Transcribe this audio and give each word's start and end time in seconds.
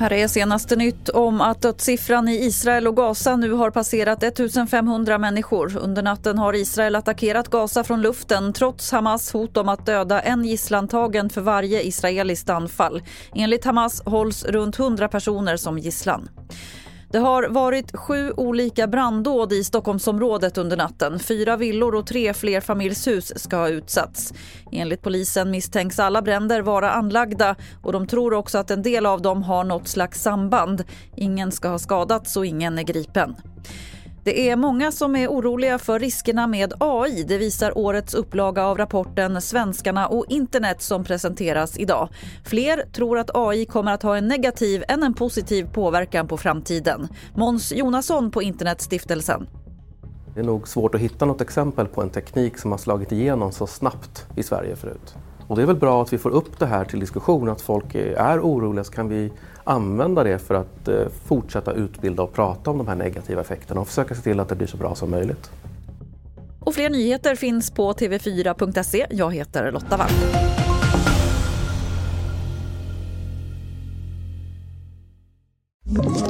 Här 0.00 0.12
är 0.12 0.28
senaste 0.28 0.76
nytt 0.76 1.08
om 1.08 1.40
att 1.40 1.62
dödssiffran 1.62 2.28
i 2.28 2.44
Israel 2.44 2.86
och 2.86 2.96
Gaza 2.96 3.36
nu 3.36 3.52
har 3.52 3.70
passerat 3.70 4.22
1500 4.22 5.18
människor. 5.18 5.76
Under 5.76 6.02
natten 6.02 6.38
har 6.38 6.54
Israel 6.54 6.96
attackerat 6.96 7.48
Gaza 7.48 7.84
från 7.84 8.02
luften 8.02 8.52
trots 8.52 8.92
Hamas 8.92 9.32
hot 9.32 9.56
om 9.56 9.68
att 9.68 9.86
döda 9.86 10.20
en 10.20 10.44
gisslantagen 10.44 11.30
för 11.30 11.40
varje 11.40 11.82
israeliskt 11.82 12.50
anfall. 12.50 13.02
Enligt 13.34 13.64
Hamas 13.64 14.02
hålls 14.04 14.44
runt 14.44 14.78
100 14.78 15.08
personer 15.08 15.56
som 15.56 15.78
gisslan. 15.78 16.28
Det 17.12 17.18
har 17.18 17.48
varit 17.48 17.96
sju 17.96 18.32
olika 18.36 18.86
branddåd 18.86 19.52
i 19.52 19.64
Stockholmsområdet 19.64 20.58
under 20.58 20.76
natten. 20.76 21.18
Fyra 21.18 21.56
villor 21.56 21.94
och 21.94 22.06
tre 22.06 22.34
flerfamiljshus 22.34 23.32
ska 23.36 23.56
ha 23.56 23.68
utsatts. 23.68 24.34
Enligt 24.72 25.02
polisen 25.02 25.50
misstänks 25.50 25.98
alla 25.98 26.22
bränder 26.22 26.62
vara 26.62 26.90
anlagda 26.90 27.56
och 27.82 27.92
de 27.92 28.06
tror 28.06 28.34
också 28.34 28.58
att 28.58 28.70
en 28.70 28.82
del 28.82 29.06
av 29.06 29.22
dem 29.22 29.42
har 29.42 29.64
något 29.64 29.88
slags 29.88 30.22
samband. 30.22 30.84
Ingen 31.16 31.52
ska 31.52 31.68
ha 31.68 31.78
skadats 31.78 32.36
och 32.36 32.46
ingen 32.46 32.78
är 32.78 32.82
gripen. 32.82 33.34
Det 34.30 34.50
är 34.50 34.56
många 34.56 34.92
som 34.92 35.16
är 35.16 35.28
oroliga 35.28 35.78
för 35.78 35.98
riskerna 35.98 36.46
med 36.46 36.72
AI. 36.80 37.24
Det 37.24 37.38
visar 37.38 37.78
årets 37.78 38.14
upplaga 38.14 38.64
av 38.64 38.78
rapporten 38.78 39.42
Svenskarna 39.42 40.08
och 40.08 40.24
internet 40.28 40.82
som 40.82 41.04
presenteras 41.04 41.78
idag. 41.78 42.08
Fler 42.44 42.84
tror 42.92 43.18
att 43.18 43.30
AI 43.34 43.64
kommer 43.64 43.92
att 43.92 44.02
ha 44.02 44.16
en 44.16 44.28
negativ 44.28 44.84
än 44.88 45.02
en 45.02 45.14
positiv 45.14 45.68
påverkan 45.72 46.28
på 46.28 46.36
framtiden. 46.36 47.08
Måns 47.34 47.72
Jonasson 47.72 48.30
på 48.30 48.42
Internetstiftelsen. 48.42 49.48
Det 50.34 50.40
är 50.40 50.44
nog 50.44 50.68
svårt 50.68 50.94
att 50.94 51.00
hitta 51.00 51.24
något 51.24 51.40
exempel 51.40 51.86
på 51.86 52.02
en 52.02 52.10
teknik 52.10 52.58
som 52.58 52.70
har 52.70 52.78
slagit 52.78 53.12
igenom 53.12 53.52
så 53.52 53.66
snabbt 53.66 54.26
i 54.36 54.42
Sverige 54.42 54.76
förut. 54.76 55.14
Och 55.50 55.56
det 55.56 55.62
är 55.62 55.66
väl 55.66 55.76
bra 55.76 56.02
att 56.02 56.12
vi 56.12 56.18
får 56.18 56.30
upp 56.30 56.58
det 56.58 56.66
här 56.66 56.84
till 56.84 57.00
diskussion, 57.00 57.48
att 57.48 57.60
folk 57.60 57.94
är 57.94 58.40
oroliga 58.40 58.84
så 58.84 58.92
kan 58.92 59.08
vi 59.08 59.32
använda 59.64 60.24
det 60.24 60.38
för 60.38 60.54
att 60.54 60.88
eh, 60.88 60.94
fortsätta 61.24 61.72
utbilda 61.72 62.22
och 62.22 62.32
prata 62.32 62.70
om 62.70 62.78
de 62.78 62.88
här 62.88 62.94
negativa 62.94 63.40
effekterna 63.40 63.80
och 63.80 63.88
försöka 63.88 64.14
se 64.14 64.22
till 64.22 64.40
att 64.40 64.48
det 64.48 64.54
blir 64.54 64.66
så 64.66 64.76
bra 64.76 64.94
som 64.94 65.10
möjligt. 65.10 65.50
Och 66.60 66.74
fler 66.74 66.90
nyheter 66.90 67.34
finns 67.34 67.70
på 67.70 67.92
tv4.se. 67.92 69.06
Jag 69.10 69.34
heter 69.34 69.72
Lotta 69.72 69.96
Wall. 69.96 70.10
Ett 75.98 76.29